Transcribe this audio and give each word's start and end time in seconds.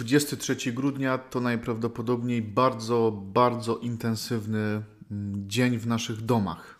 23 0.00 0.72
grudnia 0.72 1.18
to 1.18 1.40
najprawdopodobniej 1.40 2.42
bardzo, 2.42 3.22
bardzo 3.32 3.76
intensywny 3.76 4.58
mm, 5.10 5.48
dzień 5.48 5.78
w 5.78 5.86
naszych 5.86 6.22
domach. 6.22 6.78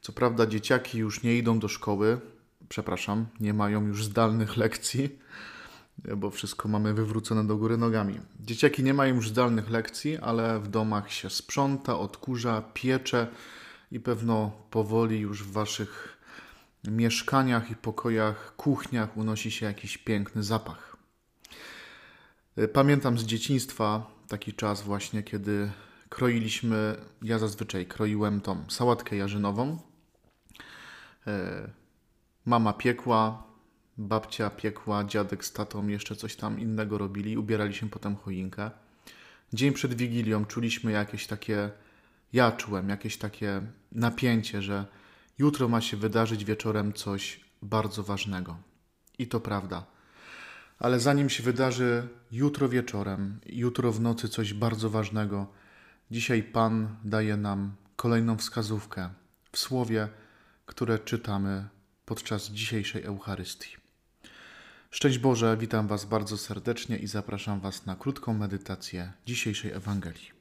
Co 0.00 0.12
prawda, 0.12 0.46
dzieciaki 0.46 0.98
już 0.98 1.22
nie 1.22 1.38
idą 1.38 1.58
do 1.58 1.68
szkoły, 1.68 2.20
przepraszam, 2.68 3.26
nie 3.40 3.54
mają 3.54 3.86
już 3.86 4.04
zdalnych 4.04 4.56
lekcji, 4.62 5.18
bo 6.16 6.30
wszystko 6.30 6.68
mamy 6.68 6.94
wywrócone 6.94 7.46
do 7.46 7.56
góry 7.56 7.76
nogami. 7.76 8.20
Dzieciaki 8.40 8.82
nie 8.82 8.94
mają 8.94 9.14
już 9.14 9.28
zdalnych 9.28 9.70
lekcji, 9.70 10.18
ale 10.18 10.60
w 10.60 10.68
domach 10.68 11.12
się 11.12 11.30
sprząta, 11.30 11.98
odkurza, 11.98 12.62
piecze 12.74 13.26
i 13.92 14.00
pewno 14.00 14.52
powoli 14.70 15.20
już 15.20 15.42
w 15.42 15.52
waszych 15.52 16.18
mieszkaniach 16.84 17.70
i 17.70 17.76
pokojach, 17.76 18.56
kuchniach 18.56 19.16
unosi 19.16 19.50
się 19.50 19.66
jakiś 19.66 19.98
piękny 19.98 20.42
zapach. 20.42 20.95
Pamiętam 22.72 23.18
z 23.18 23.24
dzieciństwa 23.24 24.10
taki 24.28 24.52
czas 24.52 24.82
właśnie, 24.82 25.22
kiedy 25.22 25.70
kroiliśmy, 26.08 26.96
ja 27.22 27.38
zazwyczaj 27.38 27.86
kroiłem 27.86 28.40
tą 28.40 28.64
sałatkę 28.68 29.16
jarzynową. 29.16 29.78
Y, 31.26 31.30
mama 32.44 32.72
piekła, 32.72 33.42
babcia 33.98 34.50
piekła, 34.50 35.04
dziadek 35.04 35.44
z 35.44 35.52
tatą 35.52 35.88
jeszcze 35.88 36.16
coś 36.16 36.36
tam 36.36 36.60
innego 36.60 36.98
robili, 36.98 37.38
ubieraliśmy 37.38 37.88
potem 37.88 38.16
choinkę. 38.16 38.70
Dzień 39.52 39.72
przed 39.72 39.94
Wigilią 39.94 40.44
czuliśmy 40.44 40.92
jakieś 40.92 41.26
takie, 41.26 41.70
ja 42.32 42.52
czułem 42.52 42.88
jakieś 42.88 43.18
takie 43.18 43.62
napięcie, 43.92 44.62
że 44.62 44.86
jutro 45.38 45.68
ma 45.68 45.80
się 45.80 45.96
wydarzyć 45.96 46.44
wieczorem 46.44 46.92
coś 46.92 47.40
bardzo 47.62 48.02
ważnego. 48.02 48.56
I 49.18 49.26
to 49.26 49.40
prawda 49.40 49.95
ale 50.78 51.00
zanim 51.00 51.30
się 51.30 51.42
wydarzy 51.42 52.08
jutro 52.32 52.68
wieczorem, 52.68 53.40
jutro 53.46 53.92
w 53.92 54.00
nocy 54.00 54.28
coś 54.28 54.54
bardzo 54.54 54.90
ważnego, 54.90 55.46
dzisiaj 56.10 56.42
Pan 56.42 56.96
daje 57.04 57.36
nam 57.36 57.74
kolejną 57.96 58.36
wskazówkę 58.36 59.10
w 59.52 59.58
słowie, 59.58 60.08
które 60.66 60.98
czytamy 60.98 61.68
podczas 62.04 62.50
dzisiejszej 62.50 63.04
Eucharystii. 63.04 63.76
Szczęść 64.90 65.18
Boże, 65.18 65.56
witam 65.56 65.86
Was 65.88 66.04
bardzo 66.04 66.38
serdecznie 66.38 66.96
i 66.98 67.06
zapraszam 67.06 67.60
Was 67.60 67.86
na 67.86 67.96
krótką 67.96 68.34
medytację 68.34 69.12
dzisiejszej 69.26 69.72
Ewangelii. 69.72 70.35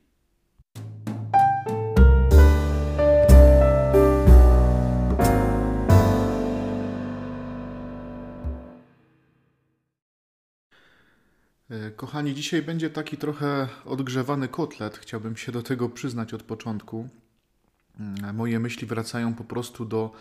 Kochani, 11.96 12.34
dzisiaj 12.34 12.62
będzie 12.62 12.90
taki 12.90 13.18
trochę 13.18 13.68
odgrzewany 13.86 14.48
kotlet. 14.48 14.98
Chciałbym 14.98 15.38
się 15.38 15.52
do 15.52 15.64
tego 15.64 15.90
przyznać 15.90 16.34
od 16.34 16.44
początku. 16.44 17.10
Mm, 18.00 18.36
moje 18.36 18.60
myśli 18.60 18.88
wracają 18.88 19.34
po 19.34 19.44
prostu 19.44 19.86
do 19.86 20.12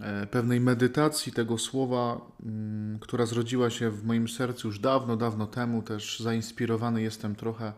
e, 0.00 0.26
pewnej 0.26 0.60
medytacji 0.60 1.32
tego 1.32 1.58
słowa, 1.58 2.20
mm, 2.44 2.98
która 2.98 3.26
zrodziła 3.26 3.70
się 3.70 3.90
w 3.90 4.04
moim 4.04 4.28
sercu 4.28 4.68
już 4.68 4.78
dawno, 4.78 5.16
dawno 5.16 5.46
temu. 5.46 5.82
Też 5.82 6.20
zainspirowany 6.20 7.02
jestem 7.02 7.34
trochę 7.36 7.72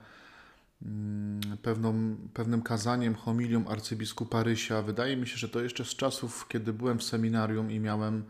mm, 0.82 1.40
pewną, 1.62 2.16
pewnym 2.34 2.62
kazaniem, 2.62 3.14
homilią 3.14 3.68
arcybiskupa 3.68 4.42
Rysia. 4.42 4.82
Wydaje 4.82 5.16
mi 5.16 5.26
się, 5.26 5.36
że 5.36 5.48
to 5.48 5.60
jeszcze 5.60 5.84
z 5.84 5.96
czasów, 5.96 6.48
kiedy 6.48 6.72
byłem 6.72 6.98
w 6.98 7.02
seminarium 7.02 7.70
i 7.70 7.80
miałem 7.80 8.24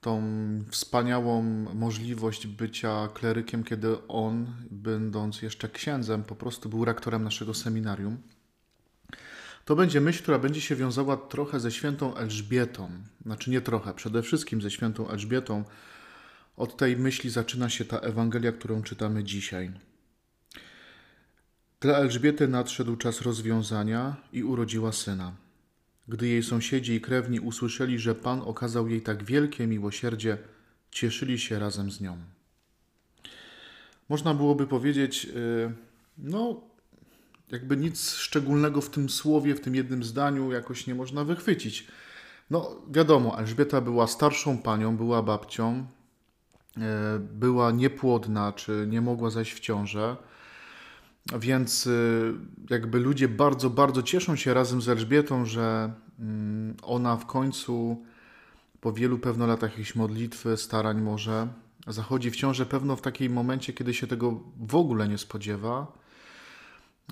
tą 0.00 0.22
wspaniałą 0.70 1.42
możliwość 1.74 2.46
bycia 2.46 3.08
klerykiem, 3.14 3.64
kiedy 3.64 4.06
on, 4.08 4.46
będąc 4.70 5.42
jeszcze 5.42 5.68
księdzem, 5.68 6.24
po 6.24 6.34
prostu 6.34 6.68
był 6.68 6.84
rektorem 6.84 7.24
naszego 7.24 7.54
seminarium. 7.54 8.18
To 9.64 9.76
będzie 9.76 10.00
myśl, 10.00 10.22
która 10.22 10.38
będzie 10.38 10.60
się 10.60 10.76
wiązała 10.76 11.16
trochę 11.16 11.60
ze 11.60 11.70
świętą 11.70 12.16
Elżbietą. 12.16 12.90
Znaczy 13.26 13.50
nie 13.50 13.60
trochę, 13.60 13.94
przede 13.94 14.22
wszystkim 14.22 14.62
ze 14.62 14.70
świętą 14.70 15.08
Elżbietą. 15.08 15.64
Od 16.56 16.76
tej 16.76 16.96
myśli 16.96 17.30
zaczyna 17.30 17.68
się 17.68 17.84
ta 17.84 17.98
Ewangelia, 17.98 18.52
którą 18.52 18.82
czytamy 18.82 19.24
dzisiaj. 19.24 19.72
Dla 21.80 21.96
Elżbiety 21.96 22.48
nadszedł 22.48 22.96
czas 22.96 23.20
rozwiązania 23.20 24.16
i 24.32 24.44
urodziła 24.44 24.92
syna. 24.92 25.32
Gdy 26.10 26.28
jej 26.28 26.42
sąsiedzi 26.42 26.94
i 26.94 27.00
krewni 27.00 27.40
usłyszeli, 27.40 27.98
że 27.98 28.14
Pan 28.14 28.42
okazał 28.42 28.88
jej 28.88 29.02
tak 29.02 29.24
wielkie 29.24 29.66
miłosierdzie, 29.66 30.38
cieszyli 30.90 31.38
się 31.38 31.58
razem 31.58 31.90
z 31.90 32.00
nią. 32.00 32.16
Można 34.08 34.34
byłoby 34.34 34.66
powiedzieć, 34.66 35.24
y, 35.36 35.72
no, 36.18 36.60
jakby 37.50 37.76
nic 37.76 38.10
szczególnego 38.12 38.80
w 38.80 38.90
tym 38.90 39.10
słowie, 39.10 39.54
w 39.54 39.60
tym 39.60 39.74
jednym 39.74 40.04
zdaniu 40.04 40.52
jakoś 40.52 40.86
nie 40.86 40.94
można 40.94 41.24
wychwycić. 41.24 41.86
No, 42.50 42.76
wiadomo, 42.90 43.38
Elżbieta 43.38 43.80
była 43.80 44.06
starszą 44.06 44.58
panią, 44.58 44.96
była 44.96 45.22
babcią, 45.22 45.86
y, 46.76 46.80
była 47.18 47.70
niepłodna, 47.70 48.52
czy 48.52 48.86
nie 48.88 49.00
mogła 49.00 49.30
zajść 49.30 49.52
w 49.52 49.60
ciążę. 49.60 50.16
Więc 51.38 51.86
y, 51.86 52.34
jakby 52.70 53.00
ludzie 53.00 53.28
bardzo, 53.28 53.70
bardzo 53.70 54.02
cieszą 54.02 54.36
się 54.36 54.54
razem 54.54 54.82
z 54.82 54.88
Elżbietą, 54.88 55.46
że 55.46 55.92
mm, 56.18 56.76
ona 56.82 57.16
w 57.16 57.26
końcu 57.26 58.04
po 58.80 58.92
wielu 58.92 59.18
pewno 59.18 59.46
latach 59.46 59.70
jakiejś 59.70 59.94
modlitwy, 59.94 60.56
starań 60.56 61.00
może 61.00 61.48
zachodzi 61.86 62.30
w 62.30 62.36
ciążę 62.36 62.66
pewno 62.66 62.96
w 62.96 63.00
takim 63.02 63.32
momencie, 63.32 63.72
kiedy 63.72 63.94
się 63.94 64.06
tego 64.06 64.40
w 64.60 64.74
ogóle 64.74 65.08
nie 65.08 65.18
spodziewa. 65.18 65.92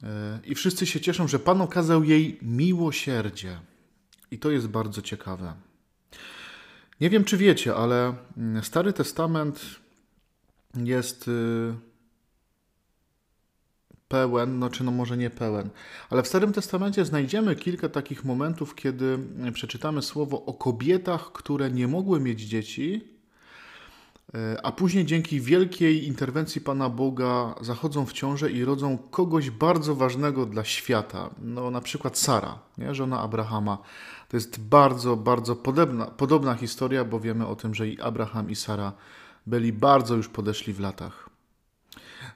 Y, 0.03 0.07
I 0.45 0.55
wszyscy 0.55 0.87
się 0.87 1.01
cieszą, 1.01 1.29
że 1.29 1.39
Pan 1.39 1.61
okazał 1.61 2.05
jej 2.05 2.39
miłosierdzie. 2.43 3.59
I 4.31 4.39
to 4.39 4.51
jest 4.51 4.69
bardzo 4.69 5.03
ciekawe. 5.03 5.55
Nie 7.01 7.11
wiem, 7.11 7.25
czy 7.25 7.37
wiecie, 7.37 7.75
ale 7.75 8.15
mm, 8.37 8.65
Stary 8.65 8.93
Testament 8.93 9.61
jest 10.75 11.29
y, 11.29 11.75
pełen, 14.09 14.59
no 14.59 14.71
czy 14.71 14.85
no 14.85 14.91
może 14.91 15.17
nie 15.17 15.31
pełen, 15.31 15.71
ale 16.11 16.23
w 16.23 16.29
Starym 16.29 16.53
Testamencie 16.53 17.05
znajdziemy 17.05 17.57
kilka 17.57 17.89
takich 17.89 18.25
momentów, 18.25 18.75
kiedy 18.75 19.19
przeczytamy 19.53 20.03
słowo 20.03 20.45
o 20.45 20.55
kobietach, 20.55 21.33
które 21.33 21.71
nie 21.71 21.89
mogły 21.89 22.21
mieć 22.21 22.41
dzieci, 22.41 23.05
e, 24.35 24.61
a 24.63 24.73
później 24.73 25.05
dzięki 25.07 25.41
wielkiej 25.41 26.07
interwencji 26.07 26.61
Pana 26.61 26.89
Boga 26.89 27.55
zachodzą 27.61 28.07
w 28.07 28.13
ciążę 28.13 28.51
i 28.51 28.65
rodzą 28.65 28.99
kogoś 28.99 29.51
bardzo 29.51 29.95
ważnego 29.95 30.47
dla 30.47 30.65
świata. 30.65 31.31
No 31.43 31.71
na 31.71 31.81
przykład 31.81 32.19
Sara, 32.19 32.59
nie? 32.79 32.95
żona 32.95 33.21
Abrahama. 33.21 33.79
To 34.29 34.37
jest 34.37 34.61
bardzo, 34.61 35.17
bardzo 35.17 35.57
podobna, 35.57 36.07
podobna 36.07 36.55
historia, 36.55 37.05
bo 37.05 37.21
wiemy 37.21 37.47
o 37.47 37.57
tym, 37.57 37.75
że 37.75 37.89
i 37.89 38.01
Abraham 38.01 38.51
i 38.51 38.57
Sara 38.57 38.93
byli 39.47 39.73
bardzo 39.73 40.17
już 40.17 40.29
podeszli 40.29 40.73
w 40.73 40.81
latach. 40.81 41.29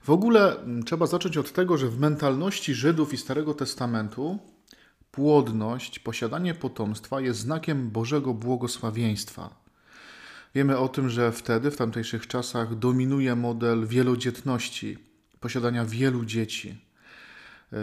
W 0.03 0.11
ogóle 0.11 0.61
mm, 0.61 0.83
trzeba 0.83 1.07
zacząć 1.07 1.37
od 1.37 1.53
tego, 1.53 1.79
że 1.79 1.89
w 1.89 2.01
mentalności 2.01 2.75
Żydów 2.75 3.15
i 3.15 3.17
Starego 3.17 3.55
Testamentu 3.55 4.39
płodność, 5.13 5.99
posiadanie 5.99 6.55
potomstwa 6.55 7.21
jest 7.21 7.41
znakiem 7.41 7.91
Bożego 7.91 8.35
błogosławieństwa. 8.35 9.63
Wiemy 10.55 10.79
o 10.79 10.89
tym, 10.89 11.09
że 11.09 11.33
wtedy, 11.33 11.71
w 11.71 11.77
tamtejszych 11.77 12.27
czasach, 12.27 12.79
dominuje 12.79 13.37
model 13.37 13.87
wielodzietności, 13.87 14.99
posiadania 15.41 15.85
wielu 15.85 16.25
dzieci, 16.25 16.79
e, 17.73 17.77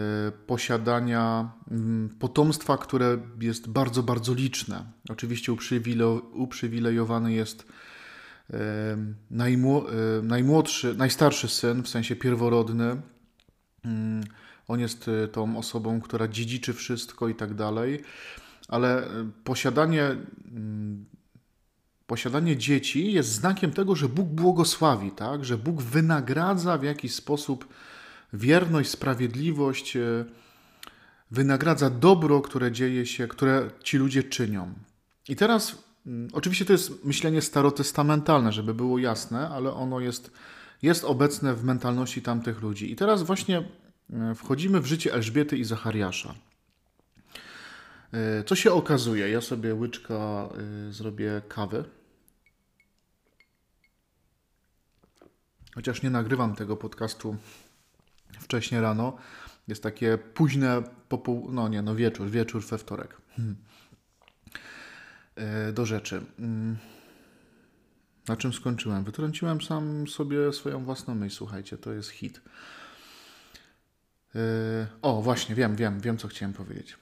posiadania 0.47 1.51
mm, 1.71 2.09
potomstwa, 2.19 2.77
które 2.77 3.17
jest 3.41 3.69
bardzo, 3.69 4.03
bardzo 4.03 4.33
liczne. 4.33 4.85
Oczywiście 5.09 5.53
uprzywilejowany 6.33 7.33
jest 7.33 7.65
najmłodszy, 10.21 10.95
najstarszy 10.95 11.47
syn, 11.47 11.83
w 11.83 11.89
sensie 11.89 12.15
pierworodny. 12.15 13.01
Mm, 13.85 14.23
on 14.67 14.79
jest 14.79 15.07
y, 15.07 15.27
tą 15.27 15.57
osobą, 15.57 16.01
która 16.01 16.27
dziedziczy 16.27 16.73
wszystko 16.73 17.27
i 17.27 17.35
tak 17.35 17.53
dalej, 17.53 18.03
ale 18.67 19.03
y, 19.03 19.07
posiadanie, 19.43 20.03
mm, 20.03 21.05
posiadanie 22.07 22.57
dzieci 22.57 23.13
jest 23.13 23.29
znakiem 23.29 23.71
tego, 23.71 23.95
że 23.95 24.09
Bóg 24.09 24.27
błogosławi, 24.27 25.11
tak? 25.11 25.45
że 25.45 25.57
Bóg 25.57 25.81
wynagradza 25.81 26.77
w 26.77 26.83
jakiś 26.83 27.15
sposób 27.15 27.67
wierność, 28.33 28.89
sprawiedliwość, 28.89 29.95
y, 29.95 30.25
wynagradza 31.31 31.89
dobro, 31.89 32.41
które 32.41 32.71
dzieje 32.71 33.05
się, 33.05 33.27
które 33.27 33.69
ci 33.83 33.97
ludzie 33.97 34.23
czynią. 34.23 34.73
I 35.29 35.35
teraz 35.35 35.88
oczywiście 36.33 36.65
to 36.65 36.73
jest 36.73 37.05
myślenie 37.05 37.41
starotestamentalne, 37.41 38.51
żeby 38.51 38.73
było 38.73 38.99
jasne, 38.99 39.49
ale 39.49 39.73
ono 39.73 39.99
jest, 39.99 40.31
jest 40.81 41.03
obecne 41.03 41.53
w 41.53 41.63
mentalności 41.63 42.21
tamtych 42.21 42.61
ludzi. 42.61 42.91
I 42.91 42.95
teraz 42.95 43.23
właśnie 43.23 43.63
e, 44.13 44.35
wchodzimy 44.35 44.81
w 44.81 44.85
życie 44.85 45.13
Elżbiety 45.13 45.57
i 45.57 45.63
Zachariasza. 45.63 46.35
E, 48.13 48.43
co 48.43 48.55
się 48.55 48.71
okazuje? 48.71 49.29
Ja 49.29 49.41
sobie 49.41 49.75
łyczka 49.75 50.49
e, 50.87 50.93
zrobię 50.93 51.41
kawy. 51.47 51.83
chociaż 55.79 56.03
nie 56.03 56.09
nagrywam 56.09 56.55
tego 56.55 56.77
podcastu 56.77 57.35
wcześniej 58.39 58.81
rano. 58.81 59.17
Jest 59.67 59.83
takie 59.83 60.17
późne 60.17 60.83
popoł... 61.09 61.47
no 61.51 61.67
nie, 61.67 61.81
no 61.81 61.95
wieczór, 61.95 62.29
wieczór 62.29 62.63
we 62.65 62.77
wtorek. 62.77 63.17
Hmm. 63.35 63.55
E, 65.39 65.73
do 65.73 65.85
rzeczy. 65.85 66.21
Hmm. 66.37 66.77
Na 68.27 68.37
czym 68.37 68.53
skończyłem? 68.53 69.03
Wytrąciłem 69.03 69.61
sam 69.61 70.07
sobie 70.07 70.53
swoją 70.53 70.85
własną 70.85 71.15
myśl. 71.15 71.35
Słuchajcie, 71.35 71.77
to 71.77 71.93
jest 71.93 72.09
hit. 72.09 72.41
E, 74.35 74.39
o, 75.01 75.21
właśnie, 75.21 75.55
wiem, 75.55 75.75
wiem, 75.75 75.99
wiem, 75.99 76.17
co 76.17 76.27
chciałem 76.27 76.53
powiedzieć. 76.53 76.97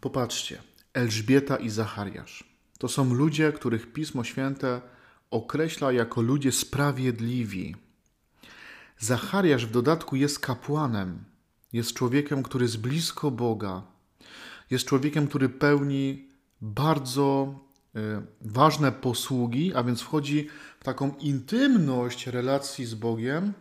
Popatrzcie. 0.00 0.62
Elżbieta 0.92 1.56
i 1.56 1.70
Zachariasz. 1.70 2.44
To 2.78 2.88
są 2.88 3.14
ludzie, 3.14 3.52
których 3.52 3.92
Pismo 3.92 4.24
Święte 4.24 4.80
określa 5.30 5.92
jako 5.92 6.22
ludzie 6.22 6.52
sprawiedliwi. 6.52 7.76
Zachariasz 8.98 9.66
w 9.66 9.70
dodatku 9.70 10.16
jest 10.16 10.38
kapłanem. 10.38 11.24
Jest 11.72 11.92
człowiekiem, 11.92 12.42
który 12.42 12.64
jest 12.64 12.80
blisko 12.80 13.30
Boga. 13.30 13.82
Jest 14.70 14.84
człowiekiem, 14.84 15.28
który 15.28 15.48
pełni 15.48 16.27
bardzo 16.60 17.54
y, 17.96 18.00
ważne 18.40 18.92
posługi, 18.92 19.74
a 19.74 19.82
więc 19.82 20.00
wchodzi 20.00 20.48
w 20.80 20.84
taką 20.84 21.14
intymność 21.20 22.26
relacji 22.26 22.86
z 22.86 22.94
Bogiem, 22.94 23.52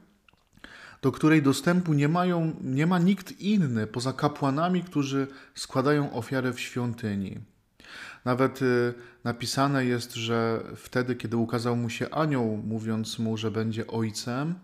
do 1.02 1.12
której 1.12 1.42
dostępu 1.42 1.94
nie, 1.94 2.08
mają, 2.08 2.56
nie 2.62 2.88
ma 2.88 3.00
nikt 3.00 3.42
inny 3.42 3.88
poza 3.88 4.14
kapłanami, 4.14 4.84
którzy 4.84 5.28
składają 5.56 6.14
ofiarę 6.14 6.54
w 6.54 6.60
świątyni. 6.60 7.40
Nawet 8.26 8.62
y, 8.62 8.94
napisane 9.24 9.86
jest, 9.86 10.14
że 10.14 10.64
wtedy, 10.76 11.16
kiedy 11.16 11.38
ukazał 11.38 11.76
mu 11.76 11.90
się 11.90 12.10
anioł, 12.10 12.58
mówiąc 12.58 13.20
mu, 13.20 13.38
że 13.38 13.52
będzie 13.52 13.88
ojcem 13.88 14.56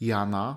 Jana, 0.00 0.56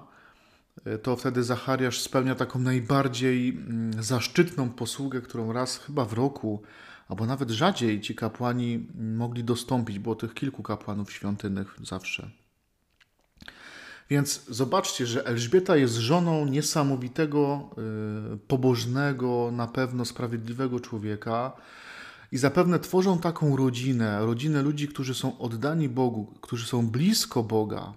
y, 0.87 0.97
to 0.97 1.15
wtedy 1.15 1.43
Zachariasz 1.43 2.01
spełnia 2.01 2.35
taką 2.35 2.59
najbardziej 2.59 3.49
mm, 3.49 4.03
zaszczytną 4.03 4.69
posługę, 4.69 5.21
którą 5.21 5.53
raz 5.53 5.77
chyba 5.77 6.05
w 6.05 6.13
roku, 6.13 6.61
albo 7.09 7.25
nawet 7.25 7.49
rzadziej 7.49 8.01
ci 8.01 8.15
kapłani 8.15 8.87
mogli 8.95 9.43
dostąpić. 9.43 9.99
Było 9.99 10.15
tych 10.15 10.33
kilku 10.33 10.63
kapłanów 10.63 11.13
świątynnych 11.13 11.75
zawsze. 11.83 12.29
Więc 14.09 14.45
zobaczcie, 14.49 15.05
że 15.05 15.25
Elżbieta 15.25 15.75
jest 15.75 15.95
żoną 15.95 16.45
niesamowitego, 16.45 17.69
y, 18.33 18.37
pobożnego, 18.37 19.49
na 19.53 19.67
pewno 19.67 20.05
sprawiedliwego 20.05 20.79
człowieka. 20.79 21.51
I 22.31 22.37
zapewne 22.37 22.79
tworzą 22.79 23.19
taką 23.19 23.55
rodzinę, 23.55 24.25
rodzinę 24.25 24.61
ludzi, 24.61 24.87
którzy 24.87 25.13
są 25.13 25.37
oddani 25.37 25.89
Bogu, 25.89 26.25
którzy 26.41 26.67
są 26.67 26.87
blisko 26.87 27.43
Boga. 27.43 27.93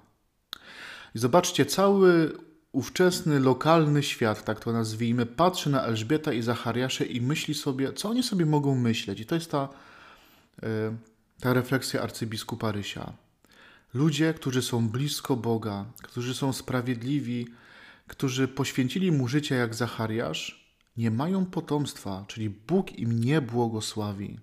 I 1.15 1.19
zobaczcie, 1.19 1.67
cały 1.67 2.33
ówczesny, 2.73 3.41
lokalny 3.41 4.03
świat, 4.03 4.45
tak 4.45 4.61
to 4.61 4.73
nazwijmy, 4.73 5.27
patrzy 5.27 5.71
na 5.71 5.83
Elżbieta 5.83 6.33
i 6.33 6.43
Zachariasze 6.43 7.05
i 7.05 7.21
myśli 7.21 7.55
sobie, 7.55 7.93
co 7.93 8.09
oni 8.09 8.23
sobie 8.23 8.47
mogą 8.47 8.75
myśleć. 8.75 9.21
I 9.21 9.27
to 9.27 9.35
jest 9.35 9.51
ta, 9.51 9.69
y, 10.63 10.67
ta 11.41 11.55
refleksja 11.55 12.03
arcybiskupa 12.03 12.73
Rysia. 12.73 13.13
Ludzie, 13.95 14.35
którzy 14.35 14.63
są 14.63 14.89
blisko 14.89 15.37
Boga, 15.37 15.85
którzy 16.03 16.35
są 16.35 16.53
sprawiedliwi, 16.53 17.47
którzy 18.07 18.49
poświęcili 18.49 19.13
mu 19.13 19.29
życie 19.29 19.55
jak 19.55 19.75
Zachariasz, 19.75 20.71
nie 20.97 21.11
mają 21.11 21.47
potomstwa, 21.47 22.25
czyli 22.29 22.51
Bóg 22.51 22.99
im 22.99 23.21
nie 23.21 23.41
błogosławi. 23.41 24.39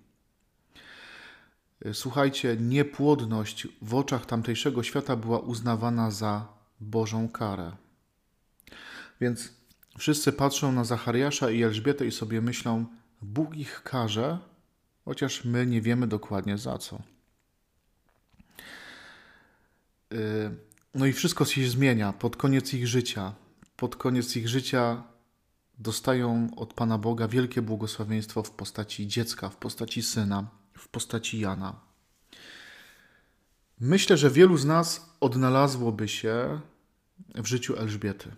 Słuchajcie, 1.92 2.56
niepłodność 2.60 3.68
w 3.82 3.94
oczach 3.94 4.26
tamtejszego 4.26 4.82
świata 4.82 5.16
była 5.16 5.38
uznawana 5.38 6.10
za 6.10 6.46
Bożą 6.80 7.28
karę. 7.28 7.72
Więc 9.20 9.52
wszyscy 9.98 10.32
patrzą 10.32 10.72
na 10.72 10.84
Zachariasza 10.84 11.50
i 11.50 11.62
Elżbietę 11.62 12.06
i 12.06 12.12
sobie 12.12 12.40
myślą, 12.40 12.86
Bóg 13.22 13.56
ich 13.56 13.82
karze, 13.82 14.38
chociaż 15.04 15.44
my 15.44 15.66
nie 15.66 15.80
wiemy 15.82 16.06
dokładnie 16.06 16.58
za 16.58 16.78
co. 16.78 17.02
Y, 20.12 20.50
no 20.94 21.06
i 21.06 21.12
wszystko 21.12 21.44
się 21.44 21.68
zmienia 21.68 22.12
pod 22.12 22.36
koniec 22.36 22.74
ich 22.74 22.86
życia. 22.86 23.34
Pod 23.76 23.96
koniec 23.96 24.36
ich 24.36 24.48
życia 24.48 25.02
dostają 25.78 26.48
od 26.56 26.74
Pana 26.74 26.98
Boga 26.98 27.28
wielkie 27.28 27.62
błogosławieństwo 27.62 28.42
w 28.42 28.50
postaci 28.50 29.06
dziecka, 29.06 29.48
w 29.48 29.56
postaci 29.56 30.02
syna, 30.02 30.46
w 30.78 30.88
postaci 30.88 31.40
Jana. 31.40 31.80
Myślę, 33.80 34.16
że 34.16 34.30
wielu 34.30 34.56
z 34.56 34.64
nas 34.64 35.16
odnalazłoby 35.20 36.08
się 36.08 36.60
w 37.34 37.46
życiu 37.46 37.76
Elżbiety. 37.76 38.30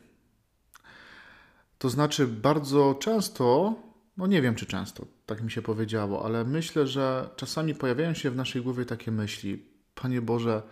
To 1.80 1.90
znaczy, 1.90 2.26
bardzo 2.26 2.94
często, 2.94 3.74
no 4.16 4.26
nie 4.26 4.42
wiem 4.42 4.54
czy 4.54 4.66
często, 4.66 5.06
tak 5.26 5.42
mi 5.42 5.50
się 5.50 5.62
powiedziało, 5.62 6.24
ale 6.24 6.44
myślę, 6.44 6.86
że 6.86 7.30
czasami 7.36 7.74
pojawiają 7.74 8.14
się 8.14 8.30
w 8.30 8.36
naszej 8.36 8.62
głowie 8.62 8.84
takie 8.84 9.10
myśli: 9.10 9.66
Panie 9.94 10.22
Boże, 10.22 10.62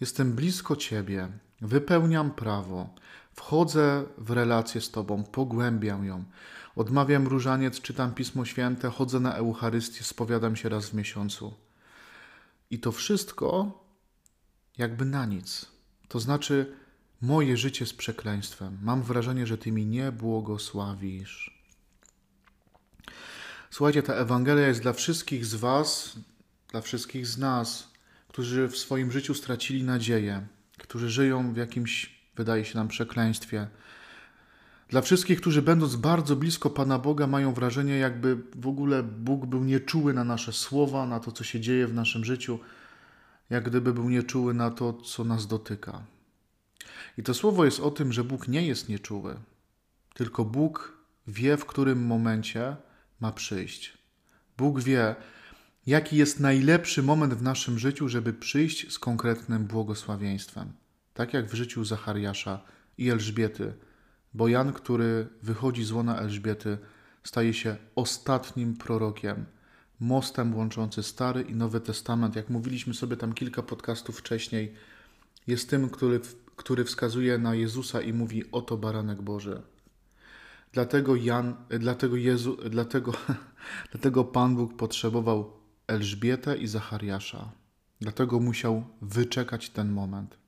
Jestem 0.00 0.32
blisko 0.32 0.76
Ciebie, 0.76 1.28
wypełniam 1.60 2.30
prawo, 2.30 2.94
wchodzę 3.32 4.04
w 4.18 4.30
relację 4.30 4.80
z 4.80 4.90
Tobą, 4.90 5.24
pogłębiam 5.24 6.04
ją. 6.04 6.24
Odmawiam 6.76 7.26
różaniec, 7.26 7.80
czytam 7.80 8.14
Pismo 8.14 8.44
Święte, 8.44 8.90
chodzę 8.90 9.20
na 9.20 9.34
Eucharystię, 9.34 10.04
spowiadam 10.04 10.56
się 10.56 10.68
raz 10.68 10.88
w 10.88 10.94
miesiącu. 10.94 11.54
I 12.70 12.78
to 12.78 12.92
wszystko 12.92 13.80
jakby 14.78 15.04
na 15.04 15.26
nic. 15.26 15.66
To 16.08 16.20
znaczy, 16.20 16.76
moje 17.26 17.56
życie 17.56 17.86
z 17.86 17.92
przekleństwem. 17.92 18.78
Mam 18.82 19.02
wrażenie, 19.02 19.46
że 19.46 19.58
Ty 19.58 19.72
mi 19.72 19.86
nie 19.86 20.12
błogosławisz. 20.12 21.60
Słuchajcie, 23.70 24.02
ta 24.02 24.14
Ewangelia 24.14 24.66
jest 24.66 24.82
dla 24.82 24.92
wszystkich 24.92 25.46
z 25.46 25.54
Was, 25.54 26.16
dla 26.68 26.80
wszystkich 26.80 27.26
z 27.26 27.38
nas 27.38 27.94
którzy 28.34 28.68
w 28.68 28.76
swoim 28.76 29.12
życiu 29.12 29.34
stracili 29.34 29.84
nadzieję, 29.84 30.46
którzy 30.78 31.10
żyją 31.10 31.52
w 31.52 31.56
jakimś, 31.56 32.20
wydaje 32.36 32.64
się 32.64 32.78
nam, 32.78 32.88
przekleństwie. 32.88 33.68
Dla 34.88 35.00
wszystkich, 35.00 35.40
którzy 35.40 35.62
będąc 35.62 35.96
bardzo 35.96 36.36
blisko 36.36 36.70
Pana 36.70 36.98
Boga, 36.98 37.26
mają 37.26 37.54
wrażenie, 37.54 37.98
jakby 37.98 38.36
w 38.56 38.66
ogóle 38.66 39.02
Bóg 39.02 39.46
był 39.46 39.64
nieczuły 39.64 40.14
na 40.14 40.24
nasze 40.24 40.52
słowa, 40.52 41.06
na 41.06 41.20
to, 41.20 41.32
co 41.32 41.44
się 41.44 41.60
dzieje 41.60 41.86
w 41.86 41.94
naszym 41.94 42.24
życiu, 42.24 42.58
jak 43.50 43.64
gdyby 43.64 43.92
był 43.92 44.10
nieczuły 44.10 44.54
na 44.54 44.70
to, 44.70 44.92
co 44.92 45.24
nas 45.24 45.46
dotyka. 45.46 46.02
I 47.18 47.22
to 47.22 47.34
słowo 47.34 47.64
jest 47.64 47.80
o 47.80 47.90
tym, 47.90 48.12
że 48.12 48.24
Bóg 48.24 48.48
nie 48.48 48.66
jest 48.66 48.88
nieczuły, 48.88 49.36
tylko 50.14 50.44
Bóg 50.44 50.98
wie, 51.26 51.56
w 51.56 51.66
którym 51.66 52.06
momencie 52.06 52.76
ma 53.20 53.32
przyjść. 53.32 53.98
Bóg 54.58 54.80
wie, 54.80 55.14
jaki 55.86 56.16
jest 56.16 56.40
najlepszy 56.40 57.02
moment 57.02 57.34
w 57.34 57.42
naszym 57.42 57.78
życiu, 57.78 58.08
żeby 58.08 58.32
przyjść 58.32 58.92
z 58.92 58.98
konkretnym 58.98 59.64
błogosławieństwem. 59.64 60.72
Tak 61.14 61.34
jak 61.34 61.46
w 61.46 61.54
życiu 61.54 61.84
Zachariasza 61.84 62.60
i 62.98 63.10
Elżbiety, 63.10 63.74
bo 64.34 64.48
Jan, 64.48 64.72
który 64.72 65.28
wychodzi 65.42 65.84
z 65.84 65.92
łona 65.92 66.18
Elżbiety, 66.18 66.78
staje 67.24 67.54
się 67.54 67.76
ostatnim 67.94 68.76
prorokiem, 68.76 69.44
mostem 70.00 70.54
łączący 70.54 71.02
Stary 71.02 71.42
i 71.42 71.54
Nowy 71.54 71.80
Testament. 71.80 72.36
Jak 72.36 72.50
mówiliśmy 72.50 72.94
sobie 72.94 73.16
tam 73.16 73.32
kilka 73.32 73.62
podcastów 73.62 74.18
wcześniej, 74.18 74.74
jest 75.46 75.70
tym, 75.70 75.90
który, 75.90 76.20
który 76.56 76.84
wskazuje 76.84 77.38
na 77.38 77.54
Jezusa 77.54 78.00
i 78.00 78.12
mówi: 78.12 78.50
Oto 78.52 78.76
baranek 78.76 79.22
Boży. 79.22 79.62
Dlatego 80.72 81.16
Jan, 81.16 81.54
dlatego 81.68 82.16
Jezu, 82.16 82.56
dlatego, 82.70 83.12
dlatego 83.92 84.24
Pan 84.24 84.56
Bóg 84.56 84.76
potrzebował 84.76 85.52
Elżbietę 85.86 86.56
i 86.56 86.66
Zachariasza. 86.66 87.52
Dlatego 88.00 88.40
musiał 88.40 88.84
wyczekać 89.02 89.70
ten 89.70 89.92
moment. 89.92 90.38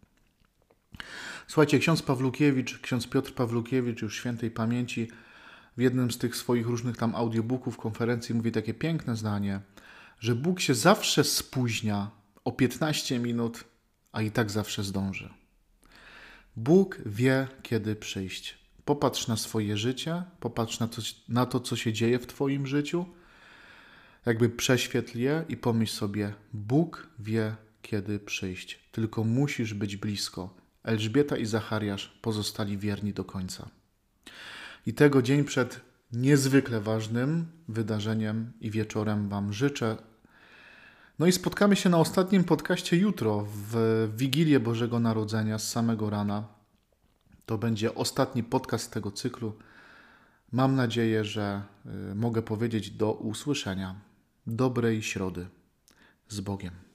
Słuchajcie, 1.47 1.79
ksiądz 1.79 2.03
Pawlukiewicz, 2.03 2.79
ksiądz 2.79 3.07
Piotr 3.07 3.35
Pawlukiewicz, 3.35 4.03
już 4.03 4.17
świętej 4.17 4.51
pamięci, 4.51 5.11
w 5.77 5.81
jednym 5.81 6.11
z 6.11 6.19
tych 6.19 6.37
swoich 6.37 6.67
różnych 6.67 6.97
tam 6.97 7.15
audiobooków, 7.15 7.77
konferencji 7.77 8.35
mówi 8.35 8.53
takie 8.53 8.75
piękne 8.75 9.17
zdanie, 9.17 9.61
że 10.21 10.35
Bóg 10.35 10.61
się 10.61 10.75
zawsze 10.75 11.25
spóźnia 11.25 12.11
o 12.45 12.53
15 12.53 13.19
minut, 13.19 13.65
a 14.13 14.23
i 14.23 14.31
tak 14.31 14.51
zawsze 14.51 14.85
zdąży. 14.85 15.46
Bóg 16.57 16.99
wie, 17.07 17.49
kiedy 17.63 17.97
przyjść. 17.97 18.59
Popatrz 18.85 19.29
na 19.29 19.37
swoje 19.37 19.77
życie, 19.77 20.23
popatrz 20.41 20.81
na 20.81 20.89
to, 20.89 21.03
na 21.29 21.47
to 21.47 21.61
co 21.61 21.77
się 21.77 21.93
dzieje 21.93 22.19
w 22.19 22.27
Twoim 22.27 22.67
życiu 22.67 23.07
jakby 24.27 24.49
prześwietl 24.49 25.19
je 25.19 25.45
i 25.49 25.57
pomyśl 25.57 25.93
sobie, 25.93 26.35
Bóg 26.53 27.09
wie, 27.19 27.57
kiedy 27.83 28.19
przyjść, 28.19 28.89
tylko 28.93 29.25
musisz 29.25 29.75
być 29.75 29.97
blisko. 29.97 30.57
Elżbieta 30.83 31.37
i 31.37 31.47
Zachariasz 31.47 32.19
pozostali 32.23 32.79
wierni 32.79 33.13
do 33.13 33.25
końca. 33.25 33.69
I 34.87 34.95
tego 34.95 35.23
dzień 35.23 35.45
przed 35.45 35.81
niezwykle 36.13 36.81
ważnym 36.81 37.47
wydarzeniem 37.69 38.53
i 38.61 38.71
wieczorem 38.71 39.29
Wam 39.29 39.53
życzę 39.53 39.97
No 41.19 41.27
i 41.27 41.33
spotkamy 41.33 41.77
się 41.77 41.89
na 41.89 41.99
ostatnim 41.99 42.45
podcaście 42.45 42.97
jutro, 42.97 43.47
w 43.49 44.09
Wigilię 44.17 44.61
Bożego 44.61 45.01
Narodzenia 45.01 45.59
z 45.59 45.71
samego 45.71 46.11
rana. 46.11 46.49
To 47.47 47.59
będzie 47.59 47.95
ostatni 47.95 48.43
podcast 48.43 48.93
tego 48.93 49.11
cyklu. 49.11 49.53
Mam 50.53 50.77
nadzieję, 50.77 51.25
że 51.25 51.63
y, 52.11 52.15
mogę 52.15 52.43
powiedzieć 52.43 52.91
do 52.91 53.13
usłyszenia. 53.13 53.95
Dobrej 54.47 55.03
środy. 55.03 55.47
Z 56.29 56.41
Bogiem. 56.41 56.86